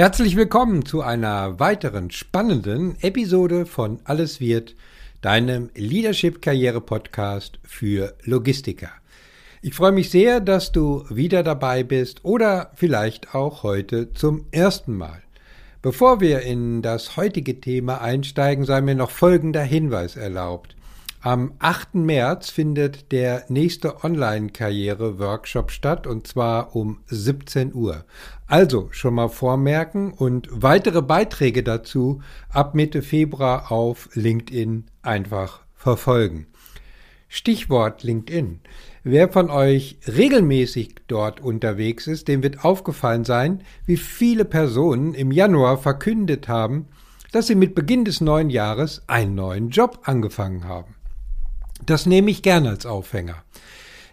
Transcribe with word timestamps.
Herzlich 0.00 0.34
willkommen 0.34 0.86
zu 0.86 1.02
einer 1.02 1.60
weiteren 1.60 2.10
spannenden 2.10 2.96
Episode 3.02 3.66
von 3.66 4.00
Alles 4.04 4.40
wird, 4.40 4.74
deinem 5.20 5.68
Leadership-Karriere-Podcast 5.74 7.58
für 7.64 8.14
Logistiker. 8.24 8.88
Ich 9.60 9.74
freue 9.74 9.92
mich 9.92 10.08
sehr, 10.08 10.40
dass 10.40 10.72
du 10.72 11.04
wieder 11.10 11.42
dabei 11.42 11.82
bist 11.82 12.24
oder 12.24 12.70
vielleicht 12.76 13.34
auch 13.34 13.62
heute 13.62 14.14
zum 14.14 14.46
ersten 14.52 14.96
Mal. 14.96 15.20
Bevor 15.82 16.22
wir 16.22 16.40
in 16.40 16.80
das 16.80 17.18
heutige 17.18 17.60
Thema 17.60 18.00
einsteigen, 18.00 18.64
sei 18.64 18.80
mir 18.80 18.94
noch 18.94 19.10
folgender 19.10 19.64
Hinweis 19.64 20.16
erlaubt. 20.16 20.76
Am 21.22 21.52
8. 21.58 21.96
März 21.96 22.48
findet 22.48 23.12
der 23.12 23.44
nächste 23.48 24.02
Online-Karriere-Workshop 24.04 25.70
statt 25.70 26.06
und 26.06 26.26
zwar 26.26 26.74
um 26.74 27.00
17 27.08 27.74
Uhr. 27.74 28.06
Also 28.46 28.88
schon 28.90 29.16
mal 29.16 29.28
vormerken 29.28 30.14
und 30.14 30.48
weitere 30.50 31.02
Beiträge 31.02 31.62
dazu 31.62 32.22
ab 32.48 32.74
Mitte 32.74 33.02
Februar 33.02 33.70
auf 33.70 34.08
LinkedIn 34.14 34.84
einfach 35.02 35.60
verfolgen. 35.74 36.46
Stichwort 37.28 38.02
LinkedIn. 38.02 38.60
Wer 39.04 39.28
von 39.28 39.50
euch 39.50 39.98
regelmäßig 40.06 40.94
dort 41.06 41.40
unterwegs 41.42 42.06
ist, 42.06 42.28
dem 42.28 42.42
wird 42.42 42.64
aufgefallen 42.64 43.26
sein, 43.26 43.62
wie 43.84 43.98
viele 43.98 44.46
Personen 44.46 45.12
im 45.12 45.32
Januar 45.32 45.76
verkündet 45.76 46.48
haben, 46.48 46.86
dass 47.30 47.46
sie 47.46 47.56
mit 47.56 47.74
Beginn 47.74 48.06
des 48.06 48.22
neuen 48.22 48.48
Jahres 48.48 49.02
einen 49.06 49.34
neuen 49.34 49.68
Job 49.68 50.00
angefangen 50.04 50.64
haben. 50.64 50.94
Das 51.86 52.06
nehme 52.06 52.30
ich 52.30 52.42
gerne 52.42 52.70
als 52.70 52.86
Aufhänger. 52.86 53.42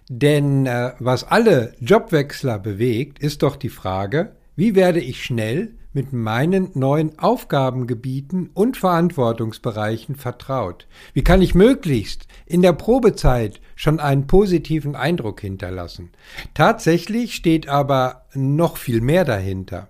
Denn 0.10 0.66
äh, 0.66 0.94
was 1.00 1.26
alle 1.26 1.74
Jobwechsler 1.80 2.60
bewegt, 2.60 3.20
ist 3.20 3.44
doch 3.44 3.56
die 3.56 3.70
Frage, 3.70 4.36
wie 4.56 4.74
werde 4.74 5.00
ich 5.00 5.24
schnell 5.24 5.74
mit 5.94 6.14
meinen 6.14 6.70
neuen 6.76 7.18
Aufgabengebieten 7.20 8.52
und 8.54 8.78
Verantwortungsbereichen 8.78 10.16
vertraut? 10.16 10.88
Wie 11.14 11.24
kann 11.24 11.42
ich 11.42 11.56
möglichst 11.56 12.28
in 12.46 12.62
der 12.62 12.74
Probezeit 12.74 13.60
schon 13.76 14.00
einen 14.00 14.28
positiven 14.28 14.96
Eindruck 14.96 15.42
hinterlassen? 15.42 16.12
Tatsächlich 16.54 17.36
steht 17.36 17.68
aber 17.68 18.26
noch 18.34 18.78
viel 18.78 19.02
mehr 19.02 19.26
dahinter. 19.26 19.90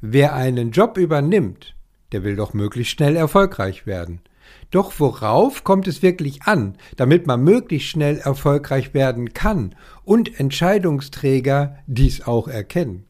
Wer 0.00 0.34
einen 0.34 0.70
Job 0.70 0.98
übernimmt, 0.98 1.74
der 2.12 2.24
will 2.24 2.36
doch 2.36 2.54
möglichst 2.54 2.92
schnell 2.92 3.16
erfolgreich 3.16 3.86
werden. 3.86 4.20
Doch 4.70 4.92
worauf 4.98 5.64
kommt 5.64 5.88
es 5.88 6.02
wirklich 6.02 6.42
an, 6.42 6.76
damit 6.96 7.26
man 7.26 7.42
möglichst 7.42 7.88
schnell 7.88 8.18
erfolgreich 8.18 8.94
werden 8.94 9.32
kann 9.32 9.74
und 10.04 10.38
Entscheidungsträger 10.38 11.76
dies 11.86 12.26
auch 12.26 12.48
erkennen? 12.48 13.04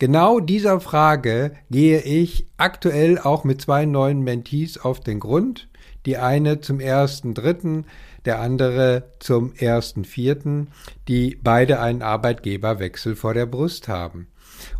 Genau 0.00 0.40
dieser 0.40 0.80
Frage 0.80 1.52
gehe 1.70 2.00
ich 2.00 2.46
aktuell 2.56 3.18
auch 3.18 3.44
mit 3.44 3.60
zwei 3.60 3.84
neuen 3.84 4.22
Mentees 4.22 4.78
auf 4.78 5.00
den 5.00 5.20
Grund. 5.20 5.68
Die 6.06 6.16
eine 6.16 6.62
zum 6.62 6.80
ersten 6.80 7.34
dritten, 7.34 7.84
der 8.24 8.40
andere 8.40 9.10
zum 9.18 9.52
ersten 9.54 10.06
vierten, 10.06 10.68
die 11.06 11.38
beide 11.42 11.80
einen 11.80 12.00
Arbeitgeberwechsel 12.00 13.14
vor 13.14 13.34
der 13.34 13.44
Brust 13.44 13.88
haben. 13.88 14.28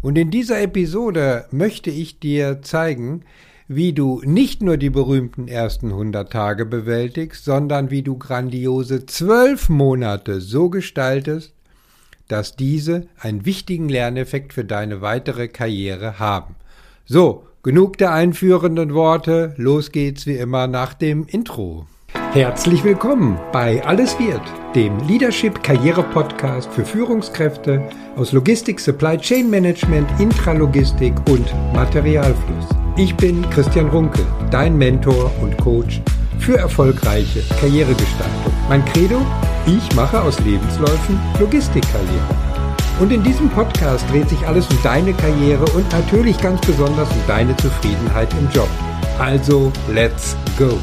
Und 0.01 0.17
in 0.17 0.31
dieser 0.31 0.61
Episode 0.63 1.47
möchte 1.51 1.91
ich 1.91 2.21
dir 2.21 2.63
zeigen, 2.63 3.25
wie 3.73 3.93
du 3.93 4.21
nicht 4.25 4.63
nur 4.63 4.79
die 4.79 4.91
berühmten 4.91 5.47
ersten 5.47 5.91
100 5.91 6.33
Tage 6.33 6.67
bewältigst, 6.67 7.45
sondern 7.45 7.89
wie 7.93 8.03
du 8.03 8.19
grandiose 8.19 9.07
zwölf 9.07 9.69
Monate 9.69 10.41
so 10.41 10.71
gestaltest, 10.71 11.55
dass 12.27 12.57
diese 12.57 13.07
einen 13.21 13.47
wichtigen 13.47 13.89
Lerneffekt 13.89 14.55
für 14.55 14.65
deine 14.65 15.03
weitere 15.03 15.47
Karriere 15.47 16.19
haben. 16.19 16.57
So, 17.05 17.45
genug 17.63 17.97
der 17.99 18.13
einführenden 18.13 18.93
Worte, 18.93 19.55
los 19.57 19.93
geht's 19.93 20.27
wie 20.27 20.37
immer 20.37 20.67
nach 20.67 20.93
dem 20.93 21.27
Intro. 21.29 21.87
Herzlich 22.33 22.83
willkommen 22.83 23.39
bei 23.53 23.85
Alles 23.85 24.19
wird, 24.19 24.43
dem 24.75 24.99
Leadership 25.07 25.63
Karriere 25.63 26.03
Podcast 26.03 26.73
für 26.73 26.85
Führungskräfte 26.85 27.89
aus 28.17 28.33
Logistik, 28.33 28.81
Supply 28.81 29.17
Chain 29.17 29.49
Management, 29.49 30.09
Intralogistik 30.19 31.15
und 31.29 31.47
Materialfluss. 31.73 32.80
Ich 32.97 33.17
bin 33.17 33.49
Christian 33.51 33.89
Runke, 33.89 34.21
dein 34.51 34.77
Mentor 34.77 35.31
und 35.41 35.57
Coach 35.59 36.01
für 36.39 36.59
erfolgreiche 36.59 37.43
Karrieregestaltung. 37.61 38.53
Mein 38.69 38.85
Credo? 38.85 39.21
Ich 39.67 39.95
mache 39.95 40.21
aus 40.21 40.39
Lebensläufen 40.41 41.19
Logistikkarriere. 41.39 42.37
Und 42.99 43.13
in 43.13 43.23
diesem 43.23 43.49
Podcast 43.49 44.05
dreht 44.11 44.29
sich 44.29 44.47
alles 44.47 44.67
um 44.69 44.79
deine 44.83 45.15
Karriere 45.15 45.65
und 45.73 45.91
natürlich 45.93 46.39
ganz 46.41 46.61
besonders 46.67 47.09
um 47.11 47.23
deine 47.27 47.57
Zufriedenheit 47.57 48.29
im 48.35 48.51
Job. 48.51 48.69
Also, 49.19 49.73
let's 49.89 50.37
go! 50.59 50.79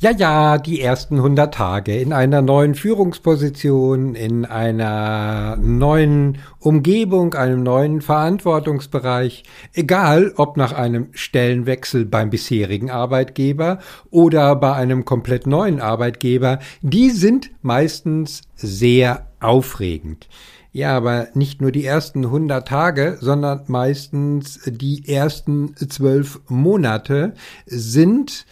Ja, 0.00 0.12
ja, 0.12 0.58
die 0.58 0.80
ersten 0.80 1.16
100 1.16 1.52
Tage 1.52 1.96
in 1.96 2.12
einer 2.12 2.40
neuen 2.40 2.76
Führungsposition, 2.76 4.14
in 4.14 4.44
einer 4.44 5.56
neuen 5.56 6.38
Umgebung, 6.60 7.34
einem 7.34 7.64
neuen 7.64 8.00
Verantwortungsbereich, 8.00 9.42
egal 9.74 10.32
ob 10.36 10.56
nach 10.56 10.72
einem 10.72 11.08
Stellenwechsel 11.14 12.04
beim 12.04 12.30
bisherigen 12.30 12.92
Arbeitgeber 12.92 13.80
oder 14.08 14.54
bei 14.54 14.72
einem 14.74 15.04
komplett 15.04 15.48
neuen 15.48 15.80
Arbeitgeber, 15.80 16.60
die 16.80 17.10
sind 17.10 17.50
meistens 17.62 18.42
sehr 18.54 19.26
aufregend. 19.40 20.28
Ja, 20.70 20.96
aber 20.96 21.26
nicht 21.34 21.60
nur 21.60 21.72
die 21.72 21.84
ersten 21.84 22.24
100 22.24 22.68
Tage, 22.68 23.18
sondern 23.20 23.64
meistens 23.66 24.60
die 24.64 25.08
ersten 25.08 25.74
zwölf 25.74 26.38
Monate 26.46 27.34
sind 27.66 28.46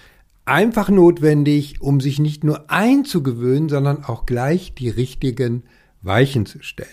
einfach 0.47 0.89
notwendig, 0.89 1.81
um 1.81 2.01
sich 2.01 2.19
nicht 2.19 2.45
nur 2.45 2.71
einzugewöhnen, 2.71 3.69
sondern 3.69 4.05
auch 4.05 4.27
gleich 4.27 4.75
die 4.75 4.89
richtigen 4.89 5.65
Weichen 6.03 6.47
zu 6.47 6.63
stellen. 6.63 6.89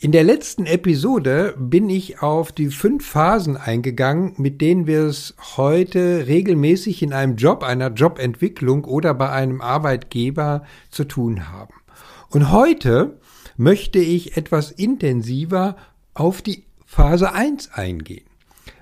In 0.00 0.12
der 0.12 0.22
letzten 0.22 0.66
Episode 0.66 1.56
bin 1.58 1.90
ich 1.90 2.22
auf 2.22 2.52
die 2.52 2.68
fünf 2.68 3.04
Phasen 3.04 3.56
eingegangen, 3.56 4.34
mit 4.36 4.60
denen 4.60 4.86
wir 4.86 5.00
es 5.00 5.34
heute 5.56 6.26
regelmäßig 6.28 7.02
in 7.02 7.12
einem 7.12 7.34
Job, 7.34 7.64
einer 7.64 7.90
Jobentwicklung 7.90 8.84
oder 8.84 9.12
bei 9.14 9.30
einem 9.30 9.60
Arbeitgeber 9.60 10.62
zu 10.90 11.04
tun 11.04 11.50
haben. 11.50 11.74
Und 12.30 12.52
heute 12.52 13.18
möchte 13.56 13.98
ich 13.98 14.36
etwas 14.36 14.70
intensiver 14.70 15.76
auf 16.14 16.42
die 16.42 16.64
Phase 16.86 17.32
1 17.32 17.72
eingehen. 17.72 18.26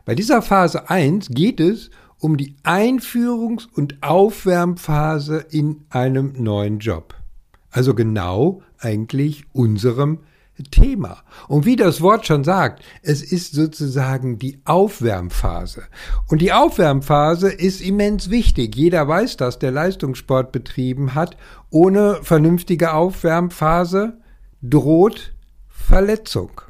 Bei 0.05 0.15
dieser 0.15 0.43
Phase 0.43 0.91
1 0.91 1.31
geht 1.31 1.61
es 1.61 1.89
um 1.89 1.97
die 2.35 2.57
Einführungs- 2.65 3.69
und 3.73 4.03
Aufwärmphase 4.03 5.45
in 5.51 5.85
einem 5.91 6.33
neuen 6.37 6.81
Job. 6.81 7.15
Also 7.71 7.95
genau 7.95 8.63
eigentlich 8.79 9.45
unserem 9.53 10.21
Thema. 10.71 11.19
Und 11.49 11.67
wie 11.67 11.77
das 11.77 12.01
Wort 12.01 12.27
schon 12.27 12.45
sagt, 12.45 12.83
es 13.03 13.23
ist 13.23 13.53
sozusagen 13.53 14.39
die 14.39 14.61
Aufwärmphase. 14.65 15.85
Und 16.29 16.41
die 16.41 16.53
Aufwärmphase 16.53 17.51
ist 17.53 17.81
immens 17.81 18.31
wichtig. 18.31 18.75
Jeder 18.75 19.07
weiß 19.07 19.37
das, 19.37 19.59
der 19.59 19.71
Leistungssport 19.71 20.53
betrieben 20.53 21.15
hat. 21.15 21.37
Ohne 21.71 22.21
vernünftige 22.23 22.95
Aufwärmphase 22.95 24.19
droht 24.63 25.35
Verletzung, 25.69 26.63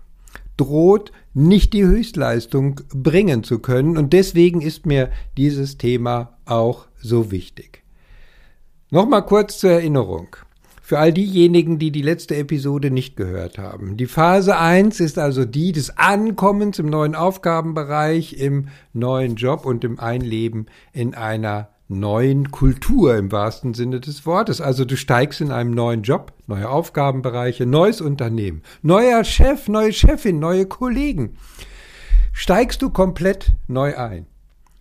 droht 0.56 1.12
nicht 1.36 1.74
die 1.74 1.84
Höchstleistung 1.84 2.80
bringen 2.94 3.44
zu 3.44 3.58
können. 3.58 3.98
Und 3.98 4.14
deswegen 4.14 4.62
ist 4.62 4.86
mir 4.86 5.10
dieses 5.36 5.76
Thema 5.76 6.38
auch 6.46 6.86
so 6.96 7.30
wichtig. 7.30 7.82
Nochmal 8.90 9.26
kurz 9.26 9.58
zur 9.58 9.70
Erinnerung. 9.70 10.34
Für 10.80 10.98
all 10.98 11.12
diejenigen, 11.12 11.78
die 11.78 11.90
die 11.90 12.00
letzte 12.00 12.36
Episode 12.36 12.90
nicht 12.90 13.16
gehört 13.16 13.58
haben. 13.58 13.98
Die 13.98 14.06
Phase 14.06 14.56
1 14.56 15.00
ist 15.00 15.18
also 15.18 15.44
die 15.44 15.72
des 15.72 15.98
Ankommens 15.98 16.78
im 16.78 16.86
neuen 16.86 17.14
Aufgabenbereich, 17.14 18.34
im 18.34 18.68
neuen 18.94 19.34
Job 19.36 19.66
und 19.66 19.84
im 19.84 20.00
Einleben 20.00 20.66
in 20.92 21.14
einer 21.14 21.68
neuen 21.88 22.50
Kultur 22.50 23.16
im 23.16 23.30
wahrsten 23.30 23.74
Sinne 23.74 24.00
des 24.00 24.26
Wortes. 24.26 24.60
Also 24.60 24.84
du 24.84 24.96
steigst 24.96 25.40
in 25.40 25.52
einem 25.52 25.70
neuen 25.70 26.02
Job, 26.02 26.32
neue 26.46 26.68
Aufgabenbereiche, 26.68 27.66
neues 27.66 28.00
Unternehmen, 28.00 28.62
neuer 28.82 29.24
Chef, 29.24 29.68
neue 29.68 29.92
Chefin, 29.92 30.38
neue 30.38 30.66
Kollegen. 30.66 31.36
Steigst 32.32 32.82
du 32.82 32.90
komplett 32.90 33.52
neu 33.66 33.96
ein. 33.96 34.26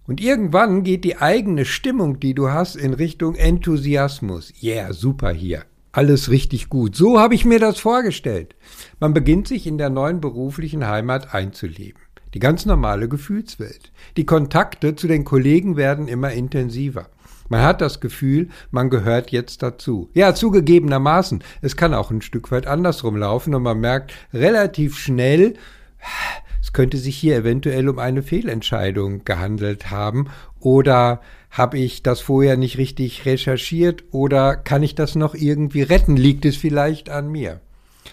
Und 0.07 0.21
irgendwann 0.21 0.83
geht 0.83 1.03
die 1.03 1.17
eigene 1.17 1.65
Stimmung, 1.65 2.19
die 2.19 2.35
du 2.35 2.49
hast, 2.51 2.75
in 2.75 2.93
Richtung 2.93 3.35
Enthusiasmus. 3.35 4.53
Yeah, 4.61 4.93
super 4.93 5.31
hier. 5.31 5.63
Alles 5.91 6.29
richtig 6.29 6.69
gut. 6.69 6.95
So 6.95 7.19
habe 7.19 7.35
ich 7.35 7.45
mir 7.45 7.59
das 7.59 7.79
vorgestellt. 7.79 8.55
Man 8.99 9.13
beginnt 9.13 9.47
sich 9.47 9.65
in 9.65 9.77
der 9.77 9.89
neuen 9.89 10.21
beruflichen 10.21 10.85
Heimat 10.85 11.33
einzuleben. 11.33 12.01
Die 12.35 12.39
ganz 12.39 12.65
normale 12.65 13.07
Gefühlswelt. 13.07 13.93
Die 14.17 14.25
Kontakte 14.25 14.97
zu 14.97 15.07
den 15.07 15.23
Kollegen 15.23 15.77
werden 15.77 16.09
immer 16.09 16.33
intensiver. 16.33 17.07
Man 17.47 17.61
hat 17.61 17.79
das 17.79 18.01
Gefühl, 18.01 18.49
man 18.71 18.89
gehört 18.89 19.31
jetzt 19.31 19.63
dazu. 19.63 20.09
Ja, 20.13 20.35
zugegebenermaßen, 20.35 21.41
es 21.61 21.77
kann 21.77 21.93
auch 21.93 22.11
ein 22.11 22.21
Stück 22.21 22.51
weit 22.51 22.67
andersrum 22.67 23.15
laufen 23.15 23.55
und 23.55 23.63
man 23.63 23.79
merkt 23.79 24.11
relativ 24.33 24.97
schnell, 24.97 25.53
es 26.61 26.73
könnte 26.73 26.97
sich 26.97 27.15
hier 27.15 27.37
eventuell 27.37 27.87
um 27.87 27.99
eine 27.99 28.21
Fehlentscheidung 28.21 29.23
gehandelt 29.23 29.89
haben 29.89 30.27
oder 30.59 31.21
habe 31.51 31.77
ich 31.77 32.03
das 32.03 32.19
vorher 32.19 32.57
nicht 32.57 32.77
richtig 32.77 33.25
recherchiert 33.25 34.03
oder 34.11 34.57
kann 34.57 34.83
ich 34.83 34.93
das 34.93 35.15
noch 35.15 35.35
irgendwie 35.35 35.83
retten? 35.83 36.17
Liegt 36.17 36.43
es 36.43 36.57
vielleicht 36.57 37.09
an 37.09 37.31
mir? 37.31 37.61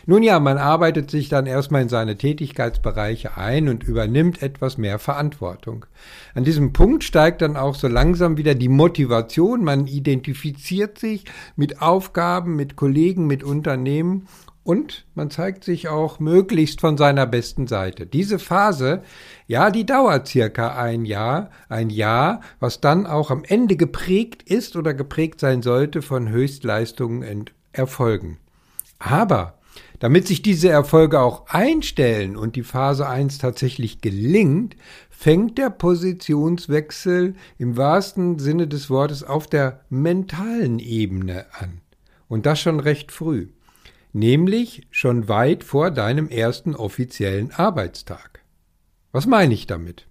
Nun 0.07 0.23
ja, 0.23 0.41
man 0.41 0.59
arbeitet 0.59 1.11
sich 1.11 1.29
dann 1.29 1.47
erstmal 1.47 1.83
in 1.83 1.89
seine 1.89 2.17
Tätigkeitsbereiche 2.17 3.37
ein 3.37 3.69
und 3.69 3.85
übernimmt 3.85 4.43
etwas 4.43 4.79
mehr 4.79 4.99
Verantwortung. 4.99 5.87
An 6.35 6.45
diesem 6.45 6.73
Punkt 6.73 7.05
steigt 7.05 7.43
dann 7.43 7.57
auch 7.57 7.75
so 7.75 7.89
langsam 7.89 8.37
wieder 8.37 8.55
die 8.55 8.69
Motivation, 8.69 9.65
man 9.65 9.87
identifiziert 9.87 10.99
sich 10.99 11.25
mit 11.57 11.83
Aufgaben, 11.83 12.57
mit 12.57 12.77
Kollegen, 12.77 13.27
mit 13.27 13.45
Unternehmen 13.45 14.27
und 14.65 15.07
man 15.15 15.31
zeigt 15.31 15.65
sich 15.65 15.89
auch 15.89 16.21
möglichst 16.21 16.81
von 16.81 16.97
seiner 16.97 17.27
besten 17.27 17.67
Seite. 17.67 18.07
Diese 18.07 18.39
Phase, 18.39 19.03
ja, 19.47 19.71
die 19.71 19.85
dauert 19.85 20.29
circa 20.29 20.77
ein 20.77 21.05
Jahr, 21.05 21.51
ein 21.69 21.91
Jahr, 21.91 22.41
was 22.61 22.81
dann 22.81 23.07
auch 23.07 23.31
am 23.31 23.43
Ende 23.45 23.77
geprägt 23.77 24.43
ist 24.45 24.77
oder 24.77 24.95
geprägt 24.95 25.41
sein 25.41 25.63
sollte 25.63 26.01
von 26.01 26.29
Höchstleistungen 26.29 27.29
und 27.29 27.53
Erfolgen. 27.73 28.39
Aber 28.99 29.55
damit 30.03 30.27
sich 30.27 30.43
diese 30.43 30.69
Erfolge 30.69 31.21
auch 31.21 31.47
einstellen 31.47 32.37
und 32.37 32.57
die 32.57 32.65
Phase 32.65 33.09
1 33.09 33.39
tatsächlich 33.39 34.01
gelingt, 34.01 34.77
fängt 35.11 35.59
der 35.59 35.71
Positionswechsel 35.71 37.35
im 37.57 37.77
wahrsten 37.77 38.39
Sinne 38.39 38.67
des 38.67 38.91
Wortes 38.91 39.23
auf 39.23 39.47
der 39.47 39.85
mentalen 39.91 40.79
Ebene 40.79 41.47
an. 41.53 41.81
Und 42.29 42.47
das 42.47 42.61
schon 42.61 42.81
recht 42.81 43.13
früh 43.13 43.49
nämlich 44.13 44.87
schon 44.91 45.29
weit 45.29 45.65
vor 45.65 45.91
deinem 45.91 46.29
ersten 46.29 46.75
offiziellen 46.75 47.51
Arbeitstag. 47.53 48.43
Was 49.11 49.27
meine 49.27 49.55
ich 49.55 49.67
damit? 49.67 50.07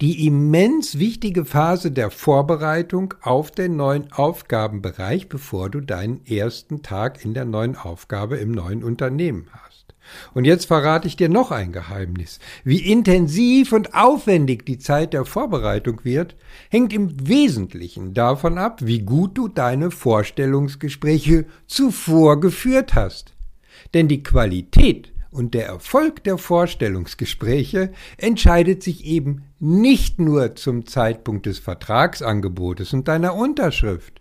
Die 0.00 0.26
immens 0.26 0.98
wichtige 0.98 1.44
Phase 1.44 1.90
der 1.90 2.10
Vorbereitung 2.10 3.14
auf 3.22 3.50
den 3.50 3.76
neuen 3.76 4.12
Aufgabenbereich, 4.12 5.28
bevor 5.28 5.70
du 5.70 5.80
deinen 5.80 6.24
ersten 6.26 6.82
Tag 6.82 7.24
in 7.24 7.34
der 7.34 7.44
neuen 7.44 7.76
Aufgabe 7.76 8.36
im 8.36 8.52
neuen 8.52 8.84
Unternehmen 8.84 9.48
hast. 9.52 9.78
Und 10.34 10.44
jetzt 10.44 10.66
verrate 10.66 11.06
ich 11.06 11.16
dir 11.16 11.28
noch 11.28 11.50
ein 11.50 11.72
Geheimnis. 11.72 12.38
Wie 12.64 12.90
intensiv 12.90 13.72
und 13.72 13.94
aufwendig 13.94 14.64
die 14.64 14.78
Zeit 14.78 15.12
der 15.12 15.24
Vorbereitung 15.24 16.04
wird, 16.04 16.36
hängt 16.70 16.92
im 16.92 17.28
Wesentlichen 17.28 18.14
davon 18.14 18.58
ab, 18.58 18.80
wie 18.82 19.00
gut 19.00 19.36
du 19.36 19.48
deine 19.48 19.90
Vorstellungsgespräche 19.90 21.46
zuvor 21.66 22.40
geführt 22.40 22.94
hast. 22.94 23.34
Denn 23.94 24.08
die 24.08 24.22
Qualität 24.22 25.12
und 25.30 25.54
der 25.54 25.66
Erfolg 25.66 26.24
der 26.24 26.38
Vorstellungsgespräche 26.38 27.92
entscheidet 28.16 28.82
sich 28.82 29.04
eben 29.04 29.44
nicht 29.60 30.18
nur 30.18 30.54
zum 30.54 30.86
Zeitpunkt 30.86 31.46
des 31.46 31.58
Vertragsangebotes 31.58 32.92
und 32.92 33.08
deiner 33.08 33.34
Unterschrift, 33.34 34.20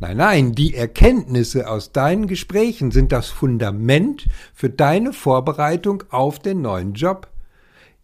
Nein, 0.00 0.18
nein, 0.18 0.52
die 0.52 0.74
Erkenntnisse 0.74 1.68
aus 1.68 1.90
deinen 1.90 2.28
Gesprächen 2.28 2.92
sind 2.92 3.10
das 3.10 3.30
Fundament 3.30 4.28
für 4.54 4.70
deine 4.70 5.12
Vorbereitung 5.12 6.04
auf 6.10 6.38
den 6.38 6.62
neuen 6.62 6.92
Job. 6.92 7.28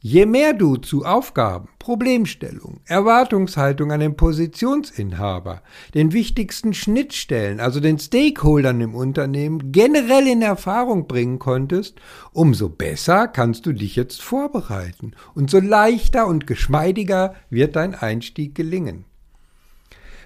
Je 0.06 0.26
mehr 0.26 0.52
du 0.52 0.76
zu 0.76 1.06
Aufgaben, 1.06 1.70
Problemstellung, 1.78 2.80
Erwartungshaltung 2.84 3.90
an 3.90 4.00
den 4.00 4.16
Positionsinhaber, 4.16 5.62
den 5.94 6.12
wichtigsten 6.12 6.74
Schnittstellen, 6.74 7.58
also 7.58 7.80
den 7.80 7.98
Stakeholdern 7.98 8.82
im 8.82 8.94
Unternehmen, 8.94 9.72
generell 9.72 10.26
in 10.26 10.42
Erfahrung 10.42 11.06
bringen 11.06 11.38
konntest, 11.38 12.02
umso 12.34 12.68
besser 12.68 13.28
kannst 13.28 13.64
du 13.64 13.72
dich 13.72 13.96
jetzt 13.96 14.20
vorbereiten 14.20 15.12
und 15.34 15.48
so 15.48 15.58
leichter 15.58 16.26
und 16.26 16.46
geschmeidiger 16.46 17.34
wird 17.48 17.74
dein 17.74 17.94
Einstieg 17.94 18.54
gelingen. 18.54 19.06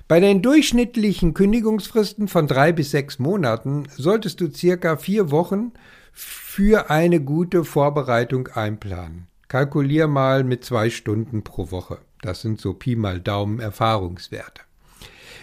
Bei 0.08 0.19
den 0.19 0.42
durchschnittlichen 0.42 1.34
Kündigungsfristen 1.34 2.26
von 2.26 2.48
drei 2.48 2.72
bis 2.72 2.90
sechs 2.90 3.20
Monaten 3.20 3.84
solltest 3.96 4.40
du 4.40 4.50
circa 4.50 4.96
vier 4.96 5.31
Wochen 5.31 5.70
für 6.12 6.90
eine 6.90 7.20
gute 7.20 7.62
Vorbereitung 7.62 8.48
einplanen. 8.48 9.28
Kalkulier 9.48 10.08
mal 10.08 10.44
mit 10.44 10.64
zwei 10.64 10.90
Stunden 10.90 11.42
pro 11.42 11.70
Woche. 11.70 11.98
Das 12.20 12.42
sind 12.42 12.60
so 12.60 12.74
Pi 12.74 12.96
mal 12.96 13.18
Daumen 13.18 13.60
Erfahrungswerte. 13.60 14.62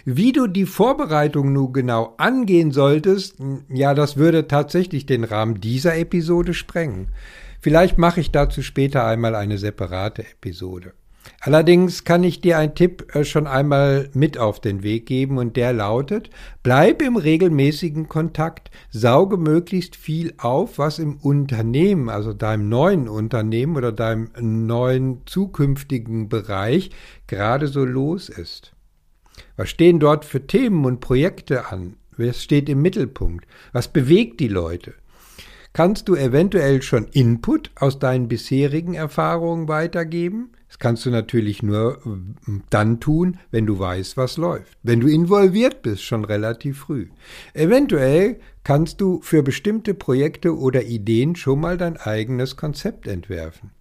Wie 0.05 0.31
du 0.31 0.45
die 0.45 0.67
Vorbereitung 0.67 1.51
nun 1.51 1.73
genau 1.73 2.13
angehen 2.17 2.71
solltest, 2.71 3.37
ja, 3.69 3.95
das 3.95 4.17
würde 4.17 4.47
tatsächlich 4.47 5.07
den 5.07 5.23
Rahmen 5.23 5.59
dieser 5.59 5.97
Episode 5.97 6.53
sprengen. 6.53 7.07
Vielleicht 7.59 7.97
mache 7.97 8.19
ich 8.19 8.29
dazu 8.29 8.61
später 8.61 9.07
einmal 9.07 9.33
eine 9.33 9.57
separate 9.57 10.21
Episode. 10.23 10.93
Allerdings 11.41 12.03
kann 12.03 12.23
ich 12.23 12.41
dir 12.41 12.57
einen 12.57 12.75
Tipp 12.75 13.15
äh, 13.15 13.23
schon 13.23 13.47
einmal 13.47 14.09
mit 14.13 14.37
auf 14.37 14.59
den 14.59 14.83
Weg 14.83 15.05
geben 15.05 15.37
und 15.37 15.55
der 15.55 15.73
lautet, 15.73 16.29
bleib 16.63 17.01
im 17.01 17.17
regelmäßigen 17.17 18.07
Kontakt, 18.09 18.71
sauge 18.89 19.37
möglichst 19.37 19.95
viel 19.95 20.33
auf, 20.37 20.77
was 20.77 20.99
im 20.99 21.17
Unternehmen, 21.17 22.09
also 22.09 22.33
deinem 22.33 22.69
neuen 22.69 23.07
Unternehmen 23.07 23.75
oder 23.75 23.91
deinem 23.91 24.29
neuen 24.39 25.21
zukünftigen 25.25 26.29
Bereich 26.29 26.91
gerade 27.27 27.67
so 27.67 27.85
los 27.85 28.29
ist. 28.29 28.73
Was 29.57 29.69
stehen 29.69 29.99
dort 29.99 30.25
für 30.25 30.47
Themen 30.47 30.85
und 30.85 30.99
Projekte 30.99 31.71
an? 31.71 31.95
Was 32.17 32.41
steht 32.41 32.69
im 32.69 32.81
Mittelpunkt? 32.81 33.45
Was 33.73 33.87
bewegt 33.87 34.39
die 34.39 34.47
Leute? 34.47 34.93
Kannst 35.73 36.07
du 36.07 36.15
eventuell 36.15 36.81
schon 36.81 37.05
Input 37.09 37.69
aus 37.75 37.99
deinen 37.99 38.29
bisherigen 38.29 38.93
Erfahrungen 38.93 39.67
weitergeben? 39.67 40.54
Das 40.75 40.79
kannst 40.79 41.05
du 41.05 41.09
natürlich 41.09 41.63
nur 41.63 42.01
äh, 42.05 42.51
dann 42.69 42.99
tun, 42.99 43.37
wenn 43.49 43.65
du 43.65 43.79
weißt, 43.79 44.17
was 44.17 44.35
läuft. 44.35 44.77
Wenn 44.83 44.99
du 44.99 45.07
involviert 45.07 45.81
bist, 45.81 46.03
schon 46.03 46.25
relativ 46.25 46.79
früh. 46.79 47.07
Eventuell 47.53 48.41
kannst 48.65 48.99
du 48.99 49.21
für 49.21 49.41
bestimmte 49.41 49.93
Projekte 49.93 50.57
oder 50.57 50.83
Ideen 50.83 51.37
schon 51.37 51.61
mal 51.61 51.77
dein 51.77 51.95
eigenes 51.95 52.57
Konzept 52.57 53.07
entwerfen. 53.07 53.71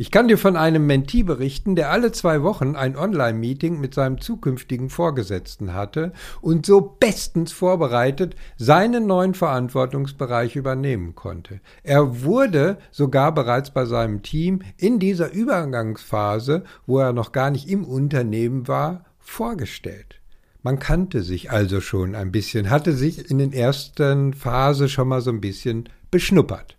Ich 0.00 0.12
kann 0.12 0.28
dir 0.28 0.38
von 0.38 0.54
einem 0.54 0.86
Mentee 0.86 1.24
berichten, 1.24 1.74
der 1.74 1.90
alle 1.90 2.12
zwei 2.12 2.44
Wochen 2.44 2.76
ein 2.76 2.96
Online-Meeting 2.96 3.80
mit 3.80 3.94
seinem 3.94 4.20
zukünftigen 4.20 4.90
Vorgesetzten 4.90 5.74
hatte 5.74 6.12
und 6.40 6.64
so 6.64 6.80
bestens 6.80 7.50
vorbereitet 7.50 8.36
seinen 8.56 9.08
neuen 9.08 9.34
Verantwortungsbereich 9.34 10.54
übernehmen 10.54 11.16
konnte. 11.16 11.60
Er 11.82 12.22
wurde 12.22 12.78
sogar 12.92 13.34
bereits 13.34 13.72
bei 13.72 13.86
seinem 13.86 14.22
Team 14.22 14.62
in 14.76 15.00
dieser 15.00 15.32
Übergangsphase, 15.32 16.62
wo 16.86 17.00
er 17.00 17.12
noch 17.12 17.32
gar 17.32 17.50
nicht 17.50 17.68
im 17.68 17.84
Unternehmen 17.84 18.68
war, 18.68 19.04
vorgestellt. 19.18 20.20
Man 20.62 20.78
kannte 20.78 21.22
sich 21.22 21.50
also 21.50 21.80
schon 21.80 22.14
ein 22.14 22.30
bisschen, 22.30 22.70
hatte 22.70 22.92
sich 22.92 23.28
in 23.28 23.38
den 23.38 23.52
ersten 23.52 24.32
Phase 24.32 24.88
schon 24.88 25.08
mal 25.08 25.22
so 25.22 25.30
ein 25.30 25.40
bisschen 25.40 25.88
beschnuppert. 26.12 26.76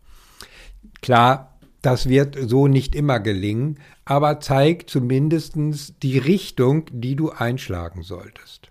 Klar, 1.02 1.59
das 1.82 2.10
wird 2.10 2.38
so 2.40 2.68
nicht 2.68 2.96
immer 2.96 3.20
gelingen, 3.20 3.80
aber 4.06 4.40
zeigt 4.40 4.90
zumindest 4.90 5.56
die 6.04 6.18
Richtung, 6.18 6.86
die 6.92 7.16
du 7.16 7.30
einschlagen 7.30 8.04
solltest. 8.04 8.70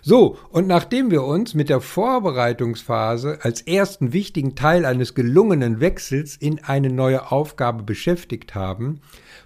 So, 0.00 0.38
und 0.50 0.66
nachdem 0.66 1.10
wir 1.10 1.24
uns 1.24 1.54
mit 1.54 1.68
der 1.68 1.80
Vorbereitungsphase 1.80 3.40
als 3.42 3.60
ersten 3.60 4.12
wichtigen 4.12 4.54
Teil 4.54 4.84
eines 4.84 5.14
gelungenen 5.14 5.80
Wechsels 5.80 6.36
in 6.36 6.62
eine 6.64 6.90
neue 6.90 7.30
Aufgabe 7.30 7.82
beschäftigt 7.82 8.54
haben, 8.54 9.00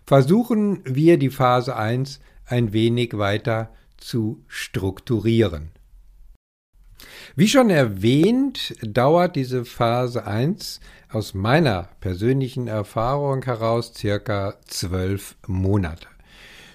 versuchen 0.06 0.80
wir 0.84 1.18
die 1.18 1.30
Phase 1.30 1.76
1 1.76 2.20
ein 2.44 2.72
wenig 2.72 3.18
weiter 3.18 3.70
zu 3.96 4.44
strukturieren. 4.46 5.70
Wie 7.34 7.48
schon 7.48 7.70
erwähnt, 7.70 8.74
dauert 8.82 9.36
diese 9.36 9.64
Phase 9.64 10.26
1 10.26 10.80
aus 11.10 11.34
meiner 11.34 11.88
persönlichen 12.00 12.68
Erfahrung 12.68 13.44
heraus 13.44 13.92
circa 13.94 14.54
zwölf 14.66 15.36
Monate. 15.46 16.08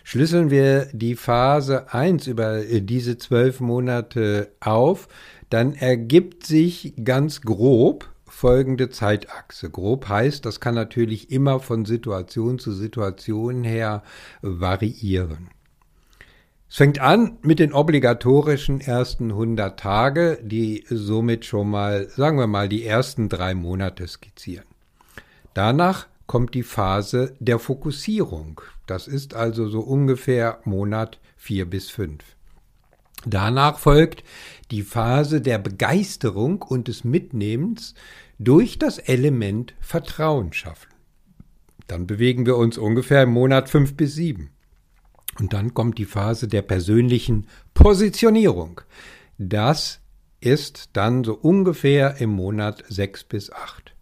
Schlüsseln 0.03 0.50
wir 0.50 0.88
die 0.93 1.15
Phase 1.15 1.93
1 1.93 2.27
über 2.27 2.61
diese 2.63 3.17
zwölf 3.17 3.59
Monate 3.59 4.51
auf, 4.59 5.07
dann 5.50 5.73
ergibt 5.73 6.45
sich 6.45 6.93
ganz 7.03 7.41
grob 7.41 8.09
folgende 8.25 8.89
Zeitachse. 8.89 9.69
Grob 9.69 10.09
heißt, 10.09 10.45
das 10.45 10.59
kann 10.59 10.73
natürlich 10.73 11.31
immer 11.31 11.59
von 11.59 11.85
Situation 11.85 12.57
zu 12.57 12.71
Situation 12.71 13.63
her 13.63 14.03
variieren. 14.41 15.50
Es 16.71 16.77
fängt 16.77 16.99
an 16.99 17.37
mit 17.41 17.59
den 17.59 17.73
obligatorischen 17.73 18.79
ersten 18.79 19.31
100 19.31 19.77
Tage, 19.77 20.39
die 20.41 20.85
somit 20.89 21.43
schon 21.43 21.69
mal, 21.69 22.07
sagen 22.07 22.37
wir 22.37 22.47
mal, 22.47 22.69
die 22.69 22.85
ersten 22.85 23.27
drei 23.27 23.53
Monate 23.55 24.07
skizzieren. 24.07 24.63
Danach 25.53 26.07
kommt 26.27 26.53
die 26.53 26.63
Phase 26.63 27.35
der 27.41 27.59
Fokussierung. 27.59 28.61
Das 28.87 29.09
ist 29.09 29.33
also 29.33 29.67
so 29.67 29.81
ungefähr 29.81 30.61
Monat 30.63 31.19
vier 31.35 31.69
bis 31.69 31.89
fünf. 31.89 32.23
Danach 33.25 33.77
folgt 33.77 34.23
die 34.71 34.83
Phase 34.83 35.41
der 35.41 35.57
Begeisterung 35.57 36.61
und 36.61 36.87
des 36.87 37.03
Mitnehmens 37.03 37.95
durch 38.39 38.79
das 38.79 38.97
Element 38.97 39.73
Vertrauen 39.81 40.53
schaffen. 40.53 40.87
Dann 41.87 42.07
bewegen 42.07 42.45
wir 42.45 42.55
uns 42.55 42.77
ungefähr 42.77 43.23
im 43.23 43.31
Monat 43.31 43.69
fünf 43.69 43.97
bis 43.97 44.15
sieben. 44.15 44.51
Und 45.41 45.53
dann 45.53 45.74
kommt 45.74 45.98
die 45.98 46.05
Phase 46.05 46.48
der 46.48 46.62
persönlichen 46.62 47.48
Positionierung. 47.74 48.81
Das 49.39 50.00
ist 50.39 50.91
dann 50.93 51.24
so 51.24 51.33
ungefähr 51.33 52.21
im 52.21 52.29
Monat 52.29 52.83
sechs 52.89 53.24
bis 53.24 53.51
acht. 53.51 53.95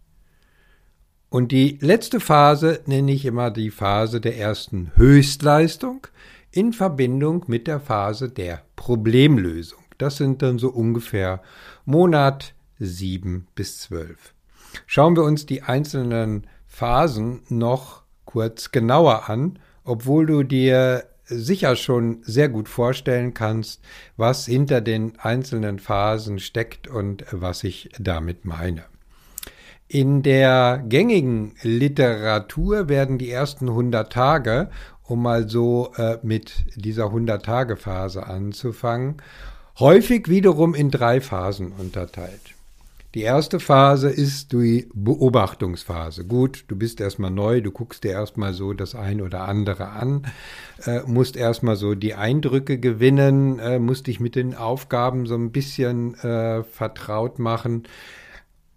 Und 1.30 1.50
die 1.50 1.78
letzte 1.80 2.20
Phase 2.20 2.82
nenne 2.84 3.12
ich 3.12 3.24
immer 3.24 3.50
die 3.50 3.70
Phase 3.70 4.20
der 4.20 4.36
ersten 4.36 4.92
Höchstleistung 4.96 6.08
in 6.50 6.74
Verbindung 6.74 7.46
mit 7.46 7.66
der 7.66 7.80
Phase 7.80 8.28
der 8.28 8.60
Problemlösung. 8.76 9.82
Das 9.96 10.18
sind 10.18 10.42
dann 10.42 10.58
so 10.58 10.68
ungefähr 10.68 11.40
Monat 11.86 12.52
sieben 12.78 13.46
bis 13.54 13.78
zwölf. 13.78 14.34
Schauen 14.86 15.16
wir 15.16 15.22
uns 15.22 15.46
die 15.46 15.62
einzelnen 15.62 16.46
Phasen 16.66 17.40
noch 17.48 18.02
kurz 18.26 18.72
genauer 18.72 19.30
an, 19.30 19.58
obwohl 19.84 20.26
du 20.26 20.42
dir 20.42 21.06
sicher 21.30 21.76
schon 21.76 22.18
sehr 22.22 22.48
gut 22.48 22.68
vorstellen 22.68 23.32
kannst, 23.32 23.80
was 24.16 24.46
hinter 24.46 24.80
den 24.80 25.12
einzelnen 25.18 25.78
Phasen 25.78 26.38
steckt 26.38 26.88
und 26.88 27.24
was 27.30 27.64
ich 27.64 27.90
damit 27.98 28.44
meine. 28.44 28.84
In 29.88 30.22
der 30.22 30.84
gängigen 30.86 31.54
Literatur 31.62 32.88
werden 32.88 33.18
die 33.18 33.30
ersten 33.30 33.68
100 33.68 34.12
Tage, 34.12 34.70
um 35.02 35.22
mal 35.22 35.48
so 35.48 35.92
äh, 35.96 36.18
mit 36.22 36.64
dieser 36.76 37.06
100-Tage-Phase 37.06 38.26
anzufangen, 38.26 39.16
häufig 39.80 40.28
wiederum 40.28 40.74
in 40.74 40.90
drei 40.90 41.20
Phasen 41.20 41.72
unterteilt. 41.72 42.54
Die 43.14 43.22
erste 43.22 43.58
Phase 43.58 44.08
ist 44.08 44.52
die 44.52 44.88
Beobachtungsphase. 44.94 46.24
Gut, 46.24 46.64
du 46.68 46.76
bist 46.76 47.00
erstmal 47.00 47.32
neu, 47.32 47.60
du 47.60 47.72
guckst 47.72 48.04
dir 48.04 48.12
erstmal 48.12 48.52
so 48.52 48.72
das 48.72 48.94
ein 48.94 49.20
oder 49.20 49.48
andere 49.48 49.88
an, 49.88 50.28
äh, 50.84 51.00
musst 51.06 51.36
erstmal 51.36 51.74
so 51.74 51.96
die 51.96 52.14
Eindrücke 52.14 52.78
gewinnen, 52.78 53.58
äh, 53.58 53.80
musst 53.80 54.06
dich 54.06 54.20
mit 54.20 54.36
den 54.36 54.54
Aufgaben 54.54 55.26
so 55.26 55.34
ein 55.34 55.50
bisschen 55.50 56.14
äh, 56.20 56.62
vertraut 56.62 57.40
machen. 57.40 57.82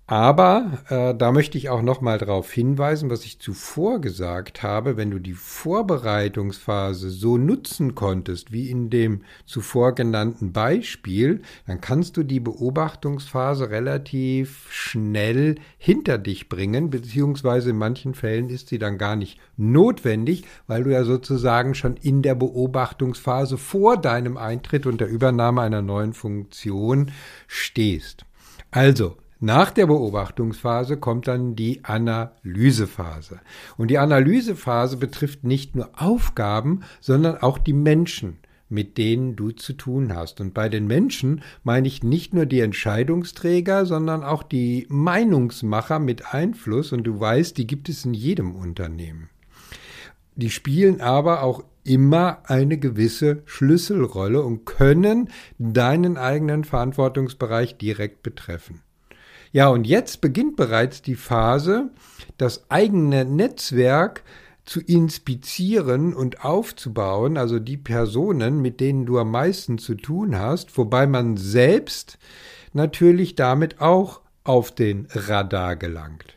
Aber 0.06 0.80
äh, 0.90 1.16
da 1.16 1.32
möchte 1.32 1.58
ich 1.58 1.70
auch 1.70 1.82
noch 1.82 2.02
mal 2.02 2.18
darauf 2.18 2.52
hinweisen, 2.52 3.10
was 3.10 3.24
ich 3.24 3.40
zuvor 3.40 4.02
gesagt 4.02 4.62
habe, 4.62 4.98
wenn 4.98 5.10
du 5.10 5.20
die 5.20 5.34
Vorbereitungsphase 5.34 7.10
so 7.10 7.38
nutzen 7.38 7.96
konntest 7.96 8.52
wie 8.52 8.70
in 8.70 8.90
dem 8.90 9.22
zuvor 9.46 9.96
genannten 9.96 10.52
Beispiel, 10.52 11.42
dann 11.68 11.80
kannst 11.80 12.18
du 12.18 12.24
die 12.24 12.42
Beobachtungsphase 12.42 13.70
relativ 13.70 14.68
schnell 14.70 15.56
hinter 15.78 16.18
dich 16.18 16.50
bringen, 16.50 16.90
beziehungsweise 16.90 17.70
in 17.70 17.78
manchen 17.78 18.14
Fällen 18.14 18.50
ist 18.50 18.68
sie 18.68 18.80
dann 18.80 18.98
gar 18.98 19.16
nicht 19.16 19.40
notwendig, 19.56 20.44
weil 20.68 20.84
du 20.84 20.92
ja 20.92 21.06
sozusagen 21.06 21.76
schon 21.76 21.96
in 21.96 22.22
der 22.22 22.36
Beobachtungsphase 22.36 23.58
vor 23.58 23.96
deinem 23.96 24.36
Eintritt 24.36 24.86
und 24.86 25.00
der 25.00 25.08
Übernahme 25.08 25.62
einer 25.62 25.82
neuen 25.82 26.12
Funktion 26.12 27.12
stehst. 27.48 28.26
Also, 28.70 29.18
nach 29.44 29.72
der 29.72 29.88
Beobachtungsphase 29.88 30.96
kommt 30.96 31.28
dann 31.28 31.58
die 31.58 31.84
Analysephase. 31.84 33.42
Und 33.76 33.92
die 33.92 33.98
Analysephase 33.98 34.96
betrifft 34.96 35.44
nicht 35.44 35.76
nur 35.76 35.90
Aufgaben, 36.02 36.84
sondern 37.02 37.36
auch 37.36 37.58
die 37.58 37.74
Menschen 37.74 38.38
mit 38.70 38.98
denen 38.98 39.36
du 39.36 39.52
zu 39.52 39.74
tun 39.74 40.16
hast. 40.16 40.42
Und 40.42 40.56
bei 40.56 40.68
den 40.68 40.88
Menschen 40.88 41.44
meine 41.64 41.88
ich 41.88 42.02
nicht 42.02 42.34
nur 42.34 42.48
die 42.48 42.62
Entscheidungsträger, 42.62 43.86
sondern 43.86 44.24
auch 44.24 44.42
die 44.42 44.88
Meinungsmacher 44.90 46.00
mit 46.00 46.34
Einfluss. 46.34 46.92
Und 46.92 47.04
du 47.04 47.20
weißt, 47.20 47.56
die 47.58 47.68
gibt 47.68 47.88
es 47.88 48.04
in 48.04 48.16
jedem 48.16 48.56
Unternehmen. 48.56 49.30
Die 50.36 50.50
spielen 50.50 51.02
aber 51.02 51.44
auch 51.44 51.64
immer 51.84 52.40
eine 52.46 52.80
gewisse 52.80 53.44
Schlüsselrolle 53.46 54.42
und 54.42 54.66
können 54.66 55.30
deinen 55.60 56.18
eigenen 56.18 56.64
Verantwortungsbereich 56.64 57.78
direkt 57.78 58.24
betreffen. 58.24 58.82
Ja, 59.54 59.68
und 59.68 59.86
jetzt 59.86 60.20
beginnt 60.20 60.56
bereits 60.56 61.04
die 61.04 61.16
Phase, 61.16 61.92
das 62.40 62.72
eigene 62.72 63.24
Netzwerk 63.24 64.24
zu 64.66 64.82
inspizieren 64.82 66.16
und 66.16 66.44
aufzubauen, 66.44 67.38
also 67.38 67.60
die 67.60 67.78
Personen, 67.78 68.64
mit 68.64 68.80
denen 68.80 69.06
du 69.06 69.20
am 69.20 69.30
meisten 69.30 69.78
zu 69.78 69.94
tun 69.94 70.40
hast, 70.40 70.76
wobei 70.76 71.06
man 71.06 71.38
selbst 71.38 72.18
natürlich 72.74 73.36
damit 73.36 73.80
auch 73.80 74.22
auf 74.44 74.74
den 74.74 75.08
Radar 75.12 75.76
gelangt. 75.76 76.34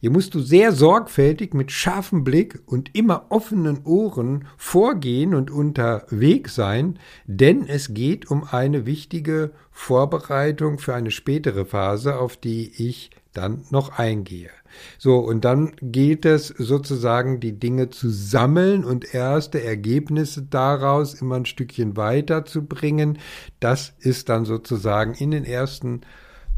Hier 0.00 0.10
musst 0.10 0.34
du 0.34 0.40
sehr 0.40 0.72
sorgfältig 0.72 1.54
mit 1.54 1.72
scharfem 1.72 2.24
Blick 2.24 2.62
und 2.66 2.94
immer 2.94 3.26
offenen 3.30 3.84
Ohren 3.84 4.46
vorgehen 4.56 5.34
und 5.34 5.50
unterwegs 5.50 6.54
sein, 6.54 6.98
denn 7.26 7.66
es 7.66 7.94
geht 7.94 8.30
um 8.30 8.44
eine 8.44 8.86
wichtige 8.86 9.52
Vorbereitung 9.70 10.78
für 10.78 10.94
eine 10.94 11.10
spätere 11.10 11.64
Phase, 11.64 12.18
auf 12.18 12.36
die 12.36 12.72
ich 12.76 13.10
dann 13.32 13.64
noch 13.70 13.98
eingehe. 13.98 14.50
So, 14.98 15.18
und 15.18 15.44
dann 15.44 15.72
gilt 15.80 16.24
es 16.24 16.48
sozusagen, 16.48 17.40
die 17.40 17.58
Dinge 17.58 17.90
zu 17.90 18.10
sammeln 18.10 18.84
und 18.84 19.14
erste 19.14 19.62
Ergebnisse 19.62 20.42
daraus 20.42 21.14
immer 21.14 21.36
ein 21.36 21.46
Stückchen 21.46 21.96
weiter 21.96 22.44
zu 22.44 22.64
bringen. 22.64 23.18
Das 23.60 23.94
ist 23.98 24.28
dann 24.28 24.44
sozusagen 24.44 25.14
in 25.14 25.30
den 25.30 25.44
ersten 25.44 26.02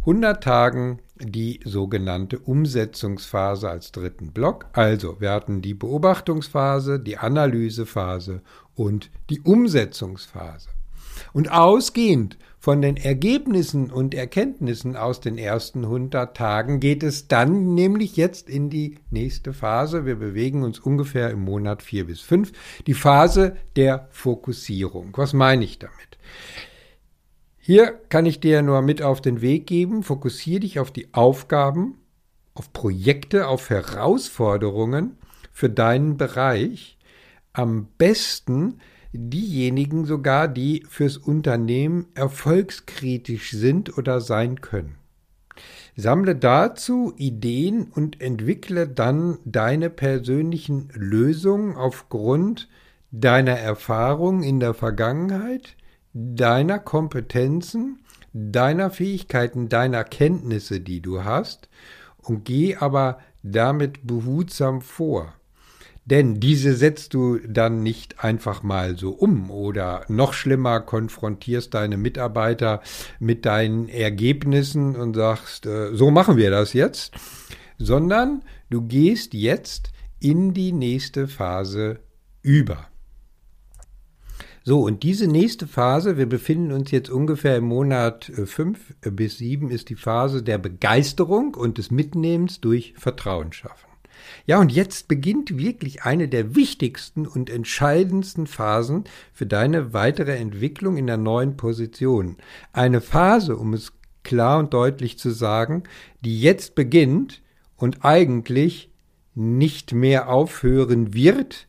100 0.02 0.42
Tagen 0.42 0.98
die 1.20 1.60
sogenannte 1.64 2.40
Umsetzungsphase 2.40 3.70
als 3.70 3.92
dritten 3.92 4.32
Block. 4.32 4.66
Also, 4.72 5.20
wir 5.20 5.30
hatten 5.30 5.62
die 5.62 5.74
Beobachtungsphase, 5.74 6.98
die 6.98 7.18
Analysephase 7.18 8.42
und 8.74 9.10
die 9.30 9.40
Umsetzungsphase. 9.40 10.70
Und 11.32 11.52
ausgehend 11.52 12.36
von 12.58 12.82
den 12.82 12.96
Ergebnissen 12.96 13.92
und 13.92 14.12
Erkenntnissen 14.12 14.96
aus 14.96 15.20
den 15.20 15.38
ersten 15.38 15.84
100 15.84 16.36
Tagen 16.36 16.80
geht 16.80 17.04
es 17.04 17.28
dann 17.28 17.74
nämlich 17.74 18.16
jetzt 18.16 18.48
in 18.48 18.70
die 18.70 18.98
nächste 19.10 19.52
Phase. 19.52 20.04
Wir 20.04 20.16
bewegen 20.16 20.64
uns 20.64 20.80
ungefähr 20.80 21.30
im 21.30 21.42
Monat 21.42 21.80
4 21.80 22.06
bis 22.06 22.20
5. 22.20 22.52
Die 22.88 22.94
Phase 22.94 23.56
der 23.76 24.08
Fokussierung. 24.10 25.12
Was 25.16 25.32
meine 25.32 25.64
ich 25.64 25.78
damit? 25.78 25.96
Hier 27.64 27.92
kann 28.08 28.26
ich 28.26 28.40
dir 28.40 28.60
nur 28.60 28.82
mit 28.82 29.02
auf 29.02 29.20
den 29.20 29.40
Weg 29.40 29.68
geben, 29.68 30.02
fokussiere 30.02 30.58
dich 30.58 30.80
auf 30.80 30.90
die 30.90 31.14
Aufgaben, 31.14 31.94
auf 32.54 32.72
Projekte, 32.72 33.46
auf 33.46 33.70
Herausforderungen 33.70 35.16
für 35.52 35.70
deinen 35.70 36.16
Bereich. 36.16 36.98
Am 37.52 37.86
besten 37.98 38.80
diejenigen 39.12 40.06
sogar, 40.06 40.48
die 40.48 40.84
fürs 40.88 41.16
Unternehmen 41.16 42.06
erfolgskritisch 42.14 43.52
sind 43.52 43.96
oder 43.96 44.20
sein 44.20 44.60
können. 44.60 44.96
Sammle 45.94 46.34
dazu 46.34 47.12
Ideen 47.16 47.84
und 47.84 48.20
entwickle 48.20 48.88
dann 48.88 49.38
deine 49.44 49.88
persönlichen 49.88 50.88
Lösungen 50.94 51.76
aufgrund 51.76 52.68
deiner 53.12 53.56
Erfahrung 53.56 54.42
in 54.42 54.58
der 54.58 54.74
Vergangenheit, 54.74 55.76
deiner 56.14 56.78
Kompetenzen, 56.78 58.00
deiner 58.32 58.90
Fähigkeiten, 58.90 59.68
deiner 59.68 60.04
Kenntnisse, 60.04 60.80
die 60.80 61.00
du 61.00 61.24
hast, 61.24 61.68
und 62.18 62.44
geh 62.44 62.76
aber 62.76 63.18
damit 63.42 64.06
behutsam 64.06 64.80
vor. 64.80 65.34
Denn 66.04 66.40
diese 66.40 66.74
setzt 66.74 67.14
du 67.14 67.38
dann 67.38 67.82
nicht 67.82 68.24
einfach 68.24 68.62
mal 68.64 68.98
so 68.98 69.10
um 69.10 69.50
oder 69.50 70.04
noch 70.08 70.32
schlimmer 70.32 70.80
konfrontierst 70.80 71.74
deine 71.74 71.96
Mitarbeiter 71.96 72.82
mit 73.20 73.46
deinen 73.46 73.88
Ergebnissen 73.88 74.96
und 74.96 75.14
sagst, 75.14 75.66
äh, 75.66 75.94
so 75.94 76.10
machen 76.10 76.36
wir 76.36 76.50
das 76.50 76.72
jetzt, 76.72 77.14
sondern 77.78 78.42
du 78.68 78.82
gehst 78.82 79.32
jetzt 79.32 79.92
in 80.18 80.54
die 80.54 80.72
nächste 80.72 81.28
Phase 81.28 82.00
über. 82.42 82.88
So, 84.64 84.82
und 84.82 85.02
diese 85.02 85.26
nächste 85.26 85.66
Phase, 85.66 86.16
wir 86.16 86.26
befinden 86.26 86.70
uns 86.70 86.92
jetzt 86.92 87.10
ungefähr 87.10 87.56
im 87.56 87.64
Monat 87.64 88.30
5 88.32 88.78
äh, 89.02 89.10
bis 89.10 89.38
7, 89.38 89.70
ist 89.70 89.88
die 89.88 89.96
Phase 89.96 90.42
der 90.42 90.58
Begeisterung 90.58 91.54
und 91.54 91.78
des 91.78 91.90
Mitnehmens 91.90 92.60
durch 92.60 92.94
Vertrauen 92.96 93.52
schaffen. 93.52 93.88
Ja, 94.46 94.60
und 94.60 94.70
jetzt 94.70 95.08
beginnt 95.08 95.58
wirklich 95.58 96.04
eine 96.04 96.28
der 96.28 96.54
wichtigsten 96.54 97.26
und 97.26 97.50
entscheidendsten 97.50 98.46
Phasen 98.46 99.04
für 99.32 99.46
deine 99.46 99.92
weitere 99.92 100.36
Entwicklung 100.36 100.96
in 100.96 101.08
der 101.08 101.16
neuen 101.16 101.56
Position. 101.56 102.36
Eine 102.72 103.00
Phase, 103.00 103.56
um 103.56 103.74
es 103.74 103.92
klar 104.22 104.60
und 104.60 104.72
deutlich 104.72 105.18
zu 105.18 105.30
sagen, 105.30 105.82
die 106.20 106.40
jetzt 106.40 106.76
beginnt 106.76 107.42
und 107.76 108.04
eigentlich 108.04 108.90
nicht 109.34 109.92
mehr 109.92 110.28
aufhören 110.28 111.14
wird, 111.14 111.66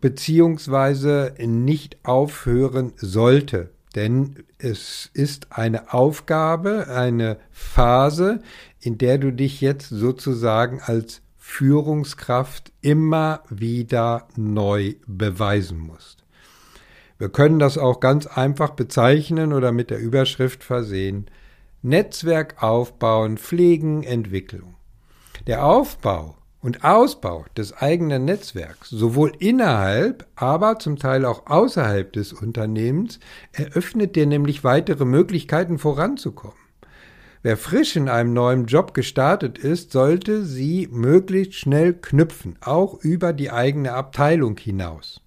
beziehungsweise 0.00 1.34
nicht 1.38 1.98
aufhören 2.04 2.92
sollte. 2.96 3.70
Denn 3.94 4.44
es 4.58 5.10
ist 5.14 5.48
eine 5.50 5.92
Aufgabe, 5.92 6.86
eine 6.88 7.38
Phase, 7.50 8.40
in 8.80 8.98
der 8.98 9.18
du 9.18 9.32
dich 9.32 9.60
jetzt 9.60 9.88
sozusagen 9.88 10.80
als 10.80 11.22
Führungskraft 11.36 12.72
immer 12.80 13.42
wieder 13.50 14.28
neu 14.36 14.94
beweisen 15.06 15.78
musst. 15.78 16.24
Wir 17.18 17.28
können 17.28 17.58
das 17.58 17.76
auch 17.76 18.00
ganz 18.00 18.26
einfach 18.26 18.70
bezeichnen 18.70 19.52
oder 19.52 19.72
mit 19.72 19.90
der 19.90 19.98
Überschrift 19.98 20.62
versehen. 20.62 21.26
Netzwerk 21.82 22.62
aufbauen, 22.62 23.36
pflegen, 23.36 24.04
Entwicklung. 24.04 24.76
Der 25.46 25.64
Aufbau 25.64 26.36
und 26.60 26.84
Ausbau 26.84 27.44
des 27.56 27.72
eigenen 27.72 28.24
Netzwerks, 28.24 28.90
sowohl 28.90 29.32
innerhalb, 29.38 30.26
aber 30.36 30.78
zum 30.78 30.98
Teil 30.98 31.24
auch 31.24 31.46
außerhalb 31.46 32.12
des 32.12 32.32
Unternehmens, 32.32 33.18
eröffnet 33.52 34.16
dir 34.16 34.26
nämlich 34.26 34.64
weitere 34.64 35.04
Möglichkeiten 35.04 35.78
voranzukommen. 35.78 36.56
Wer 37.42 37.56
frisch 37.56 37.96
in 37.96 38.10
einem 38.10 38.34
neuen 38.34 38.66
Job 38.66 38.92
gestartet 38.92 39.56
ist, 39.56 39.92
sollte 39.92 40.44
sie 40.44 40.88
möglichst 40.90 41.54
schnell 41.54 41.94
knüpfen, 41.94 42.56
auch 42.60 43.02
über 43.02 43.32
die 43.32 43.50
eigene 43.50 43.94
Abteilung 43.94 44.58
hinaus 44.58 45.22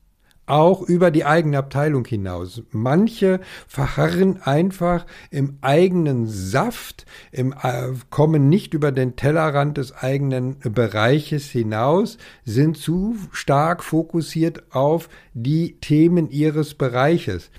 auch 0.45 0.81
über 0.81 1.12
die 1.12 1.25
eigene 1.25 1.57
Abteilung 1.57 2.05
hinaus. 2.05 2.62
Manche 2.71 3.39
verharren 3.67 4.41
einfach 4.41 5.05
im 5.31 5.57
eigenen 5.62 6.27
Saft, 6.27 7.05
im, 7.31 7.53
äh, 7.62 7.89
kommen 8.09 8.50
nicht 8.50 8.73
über 8.73 8.91
den 8.91 9.15
Tellerrand 9.15 9.77
des 9.77 9.93
eigenen 9.93 10.57
Bereiches 10.59 11.50
hinaus, 11.50 12.17
sind 12.43 12.77
zu 12.77 13.15
stark 13.31 13.83
fokussiert 13.83 14.63
auf 14.73 15.09
die 15.33 15.77
Themen 15.79 16.29
ihres 16.29 16.73
Bereiches 16.73 17.50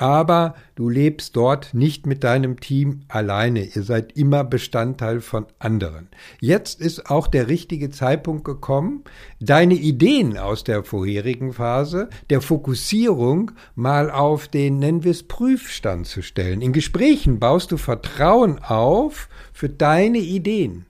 aber 0.00 0.54
du 0.76 0.88
lebst 0.88 1.36
dort 1.36 1.74
nicht 1.74 2.06
mit 2.06 2.24
deinem 2.24 2.58
Team 2.58 3.02
alleine. 3.08 3.64
Ihr 3.64 3.82
seid 3.82 4.16
immer 4.16 4.44
Bestandteil 4.44 5.20
von 5.20 5.44
anderen. 5.58 6.08
Jetzt 6.40 6.80
ist 6.80 7.10
auch 7.10 7.26
der 7.26 7.48
richtige 7.48 7.90
Zeitpunkt 7.90 8.44
gekommen, 8.44 9.04
deine 9.40 9.74
Ideen 9.74 10.38
aus 10.38 10.64
der 10.64 10.84
vorherigen 10.84 11.52
Phase, 11.52 12.08
der 12.30 12.40
Fokussierung 12.40 13.50
mal 13.74 14.10
auf 14.10 14.48
den, 14.48 14.78
nennen 14.78 15.04
wir 15.04 15.10
es, 15.10 15.22
Prüfstand 15.22 16.06
zu 16.06 16.22
stellen. 16.22 16.62
In 16.62 16.72
Gesprächen 16.72 17.38
baust 17.38 17.70
du 17.70 17.76
Vertrauen 17.76 18.58
auf 18.58 19.28
für 19.52 19.68
deine 19.68 20.18
Ideen. 20.18 20.86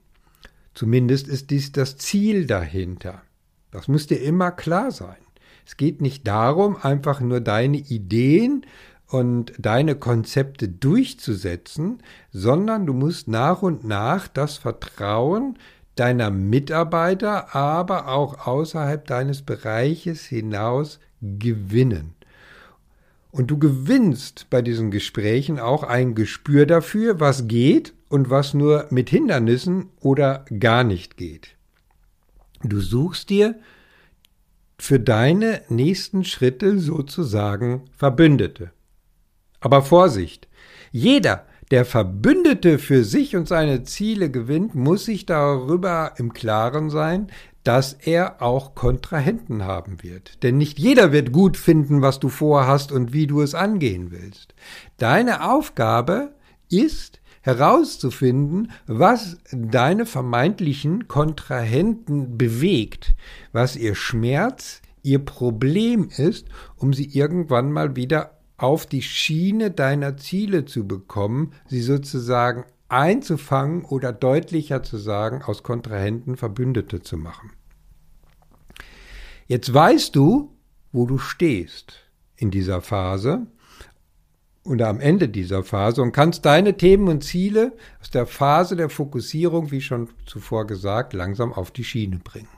Zumindest 0.73 1.27
ist 1.27 1.49
dies 1.49 1.73
das 1.73 1.97
Ziel 1.97 2.47
dahinter. 2.47 3.23
Das 3.71 3.89
muss 3.89 4.07
dir 4.07 4.21
immer 4.21 4.51
klar 4.51 4.91
sein. 4.91 5.17
Es 5.65 5.77
geht 5.77 6.01
nicht 6.01 6.27
darum, 6.27 6.77
einfach 6.81 7.21
nur 7.21 7.39
deine 7.39 7.77
Ideen 7.77 8.65
und 9.11 9.51
deine 9.59 9.95
Konzepte 9.95 10.69
durchzusetzen, 10.69 12.01
sondern 12.31 12.85
du 12.85 12.93
musst 12.93 13.27
nach 13.27 13.61
und 13.61 13.83
nach 13.83 14.29
das 14.29 14.57
Vertrauen 14.57 15.57
deiner 15.95 16.31
Mitarbeiter, 16.31 17.53
aber 17.53 18.07
auch 18.07 18.47
außerhalb 18.47 19.05
deines 19.05 19.41
Bereiches 19.41 20.23
hinaus 20.23 20.99
gewinnen. 21.21 22.15
Und 23.31 23.51
du 23.51 23.59
gewinnst 23.59 24.47
bei 24.49 24.61
diesen 24.61 24.91
Gesprächen 24.91 25.59
auch 25.59 25.83
ein 25.83 26.15
Gespür 26.15 26.65
dafür, 26.65 27.19
was 27.19 27.49
geht 27.49 27.93
und 28.07 28.29
was 28.29 28.53
nur 28.53 28.87
mit 28.91 29.09
Hindernissen 29.09 29.89
oder 29.99 30.45
gar 30.59 30.85
nicht 30.85 31.17
geht. 31.17 31.55
Du 32.63 32.79
suchst 32.79 33.29
dir 33.29 33.55
für 34.77 34.99
deine 35.01 35.61
nächsten 35.67 36.23
Schritte 36.23 36.79
sozusagen 36.79 37.83
Verbündete. 37.97 38.71
Aber 39.61 39.83
Vorsicht! 39.83 40.49
Jeder, 40.91 41.45
der 41.71 41.85
Verbündete 41.85 42.77
für 42.77 43.05
sich 43.05 43.37
und 43.37 43.47
seine 43.47 43.83
Ziele 43.83 44.29
gewinnt, 44.29 44.75
muss 44.75 45.05
sich 45.05 45.25
darüber 45.25 46.13
im 46.17 46.33
Klaren 46.33 46.89
sein, 46.89 47.27
dass 47.63 47.93
er 47.93 48.41
auch 48.41 48.75
Kontrahenten 48.75 49.63
haben 49.63 50.03
wird. 50.03 50.43
Denn 50.43 50.57
nicht 50.57 50.79
jeder 50.79 51.11
wird 51.11 51.31
gut 51.31 51.57
finden, 51.57 52.01
was 52.01 52.19
du 52.19 52.27
vorhast 52.27 52.91
und 52.91 53.13
wie 53.13 53.27
du 53.27 53.41
es 53.41 53.55
angehen 53.55 54.11
willst. 54.11 54.53
Deine 54.97 55.49
Aufgabe 55.49 56.33
ist 56.69 57.21
herauszufinden, 57.41 58.71
was 58.87 59.37
deine 59.51 60.05
vermeintlichen 60.05 61.07
Kontrahenten 61.07 62.37
bewegt, 62.37 63.15
was 63.51 63.75
ihr 63.75 63.95
Schmerz, 63.95 64.81
ihr 65.03 65.19
Problem 65.19 66.09
ist, 66.15 66.47
um 66.75 66.93
sie 66.93 67.05
irgendwann 67.05 67.71
mal 67.71 67.95
wieder 67.95 68.40
auf 68.61 68.85
die 68.85 69.01
Schiene 69.01 69.71
deiner 69.71 70.17
Ziele 70.17 70.65
zu 70.65 70.87
bekommen, 70.87 71.53
sie 71.67 71.81
sozusagen 71.81 72.65
einzufangen 72.89 73.83
oder 73.85 74.13
deutlicher 74.13 74.83
zu 74.83 74.97
sagen, 74.97 75.41
aus 75.41 75.63
Kontrahenten 75.63 76.37
Verbündete 76.37 77.01
zu 77.01 77.17
machen. 77.17 77.53
Jetzt 79.47 79.73
weißt 79.73 80.15
du, 80.15 80.55
wo 80.91 81.05
du 81.05 81.17
stehst 81.17 81.93
in 82.35 82.51
dieser 82.51 82.81
Phase 82.81 83.47
oder 84.63 84.89
am 84.89 84.99
Ende 84.99 85.27
dieser 85.27 85.63
Phase 85.63 86.01
und 86.01 86.11
kannst 86.11 86.45
deine 86.45 86.77
Themen 86.77 87.07
und 87.07 87.23
Ziele 87.23 87.75
aus 87.99 88.11
der 88.11 88.27
Phase 88.27 88.75
der 88.75 88.89
Fokussierung, 88.89 89.71
wie 89.71 89.81
schon 89.81 90.09
zuvor 90.25 90.67
gesagt, 90.67 91.13
langsam 91.13 91.51
auf 91.51 91.71
die 91.71 91.83
Schiene 91.83 92.19
bringen. 92.19 92.49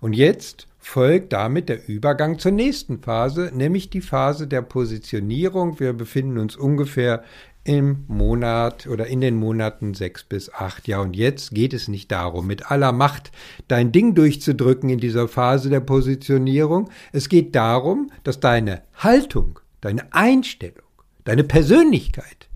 Und 0.00 0.12
jetzt 0.12 0.66
folgt 0.80 1.32
damit 1.32 1.68
der 1.68 1.88
Übergang 1.88 2.38
zur 2.38 2.52
nächsten 2.52 3.00
Phase, 3.02 3.52
nämlich 3.54 3.90
die 3.90 4.00
Phase 4.00 4.46
der 4.46 4.62
Positionierung. 4.62 5.78
Wir 5.78 5.92
befinden 5.92 6.38
uns 6.38 6.56
ungefähr 6.56 7.22
im 7.62 8.04
Monat 8.08 8.86
oder 8.86 9.06
in 9.06 9.20
den 9.20 9.36
Monaten 9.36 9.92
sechs 9.94 10.24
bis 10.24 10.52
acht. 10.52 10.88
Ja, 10.88 11.00
und 11.00 11.14
jetzt 11.14 11.54
geht 11.54 11.74
es 11.74 11.88
nicht 11.88 12.10
darum, 12.10 12.46
mit 12.46 12.70
aller 12.70 12.92
Macht 12.92 13.30
dein 13.68 13.92
Ding 13.92 14.14
durchzudrücken 14.14 14.88
in 14.88 14.98
dieser 14.98 15.28
Phase 15.28 15.68
der 15.68 15.80
Positionierung. 15.80 16.88
Es 17.12 17.28
geht 17.28 17.54
darum, 17.54 18.10
dass 18.24 18.40
deine 18.40 18.82
Haltung, 18.94 19.60
deine 19.82 20.12
Einstellung, 20.12 20.86
deine 21.24 21.44
Persönlichkeit, 21.44 22.48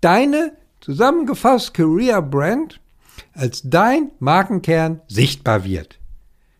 deine 0.00 0.52
zusammengefasst 0.80 1.74
Career 1.74 2.20
Brand 2.20 2.80
als 3.34 3.62
dein 3.62 4.10
Markenkern 4.18 5.00
sichtbar 5.06 5.64
wird. 5.64 5.97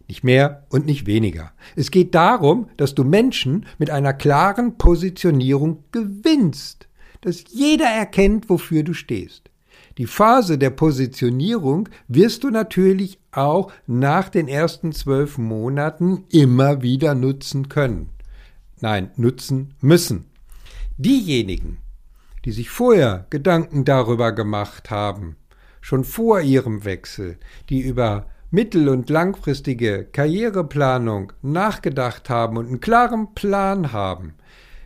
Nicht 0.08 0.24
mehr 0.24 0.66
und 0.70 0.86
nicht 0.86 1.06
weniger. 1.06 1.52
Es 1.76 1.90
geht 1.90 2.14
darum, 2.14 2.68
dass 2.78 2.94
du 2.94 3.04
Menschen 3.04 3.66
mit 3.78 3.90
einer 3.90 4.14
klaren 4.14 4.78
Positionierung 4.78 5.84
gewinnst, 5.92 6.88
dass 7.20 7.44
jeder 7.50 7.86
erkennt, 7.86 8.48
wofür 8.48 8.82
du 8.82 8.94
stehst. 8.94 9.50
Die 9.98 10.06
Phase 10.06 10.58
der 10.58 10.70
Positionierung 10.70 11.88
wirst 12.06 12.44
du 12.44 12.50
natürlich 12.50 13.18
auch 13.32 13.70
nach 13.86 14.28
den 14.28 14.48
ersten 14.48 14.92
zwölf 14.92 15.36
Monaten 15.38 16.24
immer 16.30 16.82
wieder 16.82 17.14
nutzen 17.14 17.68
können. 17.68 18.08
Nein, 18.80 19.10
nutzen 19.16 19.74
müssen. 19.80 20.26
Diejenigen, 20.96 21.78
die 22.44 22.52
sich 22.52 22.70
vorher 22.70 23.26
Gedanken 23.30 23.84
darüber 23.84 24.32
gemacht 24.32 24.90
haben, 24.90 25.36
schon 25.80 26.04
vor 26.04 26.40
ihrem 26.40 26.84
Wechsel, 26.84 27.36
die 27.68 27.80
über 27.80 28.26
mittel- 28.50 28.88
und 28.88 29.10
langfristige 29.10 30.04
Karriereplanung 30.10 31.32
nachgedacht 31.42 32.30
haben 32.30 32.56
und 32.56 32.66
einen 32.66 32.80
klaren 32.80 33.34
Plan 33.34 33.92
haben, 33.92 34.34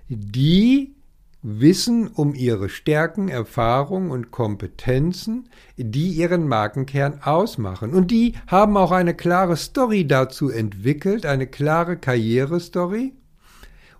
die 0.08 0.94
wissen 1.42 2.08
um 2.08 2.34
ihre 2.34 2.68
Stärken, 2.68 3.28
Erfahrungen 3.28 4.10
und 4.10 4.30
Kompetenzen, 4.30 5.48
die 5.76 6.10
ihren 6.10 6.46
Markenkern 6.46 7.20
ausmachen. 7.22 7.92
Und 7.92 8.10
die 8.10 8.34
haben 8.46 8.76
auch 8.76 8.92
eine 8.92 9.14
klare 9.14 9.56
Story 9.56 10.06
dazu 10.06 10.50
entwickelt, 10.50 11.26
eine 11.26 11.48
klare 11.48 11.96
Karrierestory. 11.96 13.12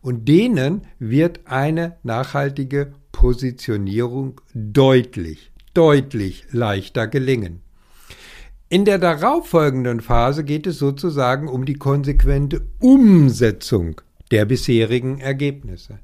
Und 0.01 0.29
denen 0.29 0.83
wird 0.99 1.41
eine 1.47 1.97
nachhaltige 2.03 2.93
Positionierung 3.11 4.41
deutlich, 4.55 5.53
deutlich 5.75 6.47
leichter 6.51 7.07
gelingen. 7.07 7.61
In 8.73 8.87
der 8.87 8.97
darauffolgenden 8.97 10.01
Phase 10.01 10.45
geht 10.45 10.67
es 10.67 10.79
sozusagen 10.79 11.47
um 11.47 11.67
die 11.67 11.75
konsequente 11.75 12.63
Umsetzung 12.79 14.01
der 14.31 14.47
bisherigen 14.47 15.21
Ergebnisse. 15.21 15.99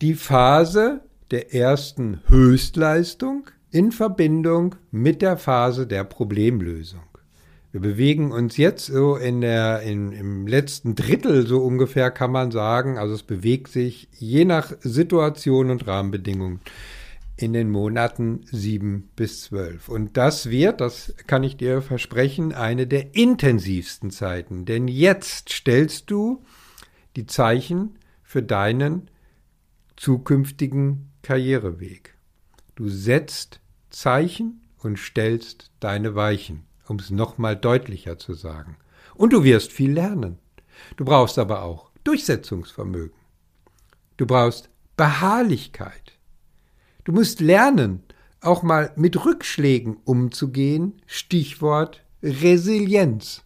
Die 0.00 0.14
Phase 0.14 1.00
der 1.32 1.52
ersten 1.52 2.20
Höchstleistung 2.28 3.50
in 3.72 3.90
Verbindung 3.90 4.76
mit 4.92 5.20
der 5.20 5.36
Phase 5.36 5.88
der 5.88 6.04
Problemlösung. 6.04 7.02
Wir 7.72 7.80
bewegen 7.80 8.30
uns 8.30 8.56
jetzt 8.56 8.86
so 8.86 9.16
in 9.16 9.40
der, 9.40 9.80
in, 9.80 10.12
im 10.12 10.46
letzten 10.46 10.94
Drittel 10.94 11.44
so 11.44 11.58
ungefähr 11.58 12.12
kann 12.12 12.30
man 12.30 12.52
sagen, 12.52 12.98
also 12.98 13.14
es 13.14 13.24
bewegt 13.24 13.66
sich 13.66 14.06
je 14.12 14.44
nach 14.44 14.70
Situation 14.82 15.70
und 15.70 15.88
Rahmenbedingungen 15.88 16.60
in 17.36 17.52
den 17.52 17.70
Monaten 17.70 18.42
sieben 18.50 19.10
bis 19.16 19.42
zwölf. 19.42 19.88
Und 19.88 20.16
das 20.16 20.50
wird, 20.50 20.80
das 20.80 21.14
kann 21.26 21.42
ich 21.42 21.56
dir 21.56 21.82
versprechen, 21.82 22.52
eine 22.52 22.86
der 22.86 23.14
intensivsten 23.14 24.10
Zeiten. 24.10 24.64
Denn 24.64 24.86
jetzt 24.88 25.48
stellst 25.50 26.10
du 26.10 26.42
die 27.16 27.26
Zeichen 27.26 27.98
für 28.22 28.42
deinen 28.42 29.10
zukünftigen 29.96 31.10
Karriereweg. 31.22 32.14
Du 32.76 32.88
setzt 32.88 33.60
Zeichen 33.90 34.60
und 34.78 34.98
stellst 34.98 35.70
deine 35.80 36.14
Weichen. 36.14 36.66
um 36.86 36.96
es 36.98 37.10
nochmal 37.10 37.56
deutlicher 37.56 38.18
zu 38.18 38.34
sagen. 38.34 38.76
Und 39.14 39.32
du 39.32 39.44
wirst 39.44 39.72
viel 39.72 39.92
lernen. 39.92 40.38
Du 40.96 41.04
brauchst 41.04 41.38
aber 41.38 41.62
auch 41.62 41.90
Durchsetzungsvermögen. 42.04 43.16
Du 44.16 44.26
brauchst 44.26 44.68
Beharrlichkeit. 44.96 46.13
Du 47.04 47.12
musst 47.12 47.40
lernen, 47.40 48.02
auch 48.40 48.62
mal 48.62 48.92
mit 48.96 49.24
Rückschlägen 49.24 49.98
umzugehen. 50.04 51.00
Stichwort 51.06 52.02
Resilienz. 52.22 53.42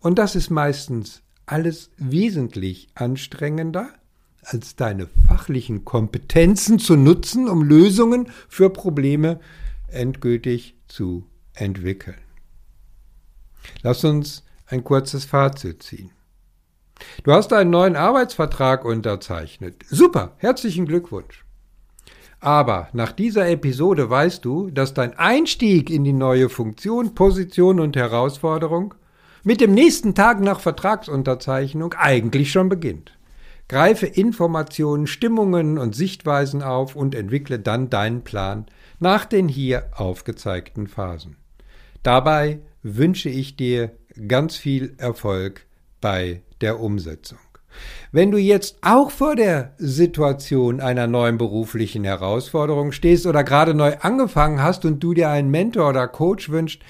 Und 0.00 0.18
das 0.18 0.34
ist 0.36 0.50
meistens 0.50 1.22
alles 1.46 1.90
wesentlich 1.96 2.88
anstrengender, 2.94 3.88
als 4.42 4.76
deine 4.76 5.08
fachlichen 5.26 5.84
Kompetenzen 5.84 6.78
zu 6.78 6.96
nutzen, 6.96 7.48
um 7.48 7.62
Lösungen 7.62 8.30
für 8.48 8.70
Probleme 8.70 9.40
endgültig 9.88 10.76
zu 10.88 11.26
entwickeln. 11.54 12.18
Lass 13.82 14.04
uns 14.04 14.44
ein 14.66 14.84
kurzes 14.84 15.24
Fazit 15.24 15.82
ziehen. 15.82 16.10
Du 17.22 17.32
hast 17.32 17.52
einen 17.52 17.70
neuen 17.70 17.96
Arbeitsvertrag 17.96 18.84
unterzeichnet. 18.84 19.84
Super, 19.88 20.34
herzlichen 20.38 20.86
Glückwunsch. 20.86 21.44
Aber 22.40 22.88
nach 22.92 23.12
dieser 23.12 23.48
Episode 23.48 24.08
weißt 24.08 24.44
du, 24.44 24.70
dass 24.70 24.94
dein 24.94 25.18
Einstieg 25.18 25.90
in 25.90 26.04
die 26.04 26.12
neue 26.12 26.48
Funktion, 26.48 27.14
Position 27.14 27.80
und 27.80 27.96
Herausforderung 27.96 28.94
mit 29.42 29.60
dem 29.60 29.74
nächsten 29.74 30.14
Tag 30.14 30.40
nach 30.40 30.60
Vertragsunterzeichnung 30.60 31.94
eigentlich 31.94 32.52
schon 32.52 32.68
beginnt. 32.68 33.12
Greife 33.66 34.06
Informationen, 34.06 35.06
Stimmungen 35.06 35.78
und 35.78 35.94
Sichtweisen 35.94 36.62
auf 36.62 36.96
und 36.96 37.14
entwickle 37.14 37.58
dann 37.58 37.90
deinen 37.90 38.22
Plan 38.22 38.66
nach 38.98 39.24
den 39.26 39.48
hier 39.48 39.90
aufgezeigten 39.94 40.86
Phasen. 40.86 41.36
Dabei 42.02 42.60
wünsche 42.82 43.28
ich 43.28 43.56
dir 43.56 43.92
ganz 44.26 44.56
viel 44.56 44.94
Erfolg 44.96 45.66
bei 46.00 46.42
der 46.60 46.80
Umsetzung. 46.80 47.38
Wenn 48.12 48.30
du 48.30 48.38
jetzt 48.38 48.78
auch 48.82 49.10
vor 49.10 49.36
der 49.36 49.72
Situation 49.78 50.80
einer 50.80 51.06
neuen 51.06 51.38
beruflichen 51.38 52.04
Herausforderung 52.04 52.92
stehst 52.92 53.26
oder 53.26 53.44
gerade 53.44 53.74
neu 53.74 53.96
angefangen 54.00 54.62
hast 54.62 54.84
und 54.84 55.00
du 55.00 55.14
dir 55.14 55.28
einen 55.28 55.50
Mentor 55.50 55.90
oder 55.90 56.08
Coach 56.08 56.50
wünschst, 56.50 56.82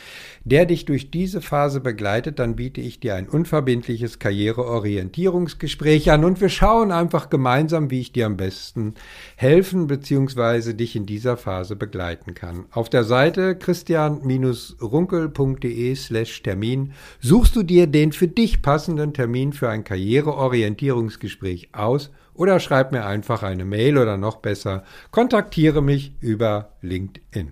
der 0.49 0.67
dich 0.67 0.85
durch 0.85 1.11
diese 1.11 1.41
Phase 1.41 1.81
begleitet, 1.81 2.39
dann 2.39 2.55
biete 2.57 2.81
ich 2.81 3.01
dir 3.01 3.15
ein 3.15 3.29
unverbindliches 3.29 4.19
Karriereorientierungsgespräch 4.19 6.11
an 6.11 6.25
und 6.25 6.41
wir 6.41 6.49
schauen 6.49 6.91
einfach 6.93 7.29
gemeinsam, 7.31 7.91
wie 7.91 8.01
ich 8.01 8.13
dir 8.13 8.27
am 8.27 8.37
besten 8.37 8.95
helfen 9.37 9.87
bzw. 9.87 10.75
dich 10.75 10.97
in 10.97 11.07
dieser 11.07 11.37
Phase 11.37 11.77
begleiten 11.77 12.35
kann. 12.35 12.65
Auf 12.71 12.89
der 12.89 13.05
Seite 13.05 13.55
christian-runkel.de 13.57 15.95
slash 15.95 16.43
Termin 16.43 16.93
suchst 17.21 17.55
du 17.57 17.63
dir 17.63 17.87
den 17.87 18.13
für 18.13 18.29
dich 18.29 18.63
passenden 18.63 19.13
Termin 19.15 19.53
für 19.53 19.69
ein 19.69 19.85
Karriereorientierungsgespräch 19.85 21.69
aus 21.73 22.11
oder 22.35 22.61
schreib 22.61 22.93
mir 22.93 23.05
einfach 23.05 23.43
eine 23.43 23.65
Mail 23.65 23.99
oder 23.99 24.17
noch 24.17 24.37
besser, 24.37 24.85
kontaktiere 25.11 25.83
mich 25.83 26.13
über 26.21 26.71
LinkedIn. 26.83 27.51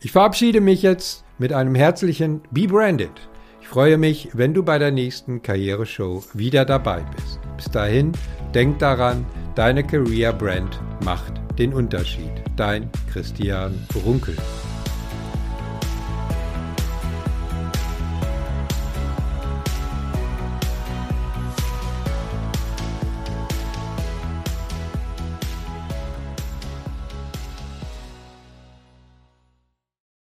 Ich 0.00 0.12
verabschiede 0.12 0.62
mich 0.62 0.80
jetzt 0.82 1.25
mit 1.38 1.52
einem 1.52 1.74
herzlichen 1.74 2.42
Be 2.50 2.66
Branded. 2.66 3.10
Ich 3.60 3.68
freue 3.68 3.98
mich, 3.98 4.30
wenn 4.32 4.54
du 4.54 4.62
bei 4.62 4.78
der 4.78 4.90
nächsten 4.90 5.42
Karriereshow 5.42 6.24
wieder 6.34 6.64
dabei 6.64 7.04
bist. 7.16 7.40
Bis 7.56 7.70
dahin, 7.70 8.12
denk 8.54 8.78
daran, 8.78 9.26
deine 9.54 9.84
Career 9.84 10.32
Brand 10.32 10.80
macht 11.04 11.34
den 11.58 11.72
Unterschied. 11.72 12.32
Dein 12.56 12.90
Christian 13.12 13.86
Runkel. 14.04 14.36